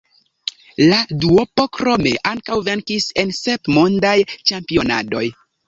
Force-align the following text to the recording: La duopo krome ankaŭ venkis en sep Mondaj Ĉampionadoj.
La 0.91 1.01
duopo 1.25 1.65
krome 1.79 2.15
ankaŭ 2.31 2.59
venkis 2.71 3.07
en 3.27 3.37
sep 3.43 3.73
Mondaj 3.79 4.17
Ĉampionadoj. 4.35 5.27